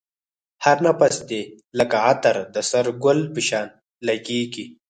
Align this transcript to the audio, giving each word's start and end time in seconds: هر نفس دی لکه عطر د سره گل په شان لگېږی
هر 0.65 0.77
نفس 0.85 1.15
دی 1.29 1.41
لکه 1.77 1.97
عطر 2.09 2.35
د 2.55 2.57
سره 2.71 2.89
گل 3.03 3.19
په 3.33 3.41
شان 3.47 3.67
لگېږی 4.07 4.65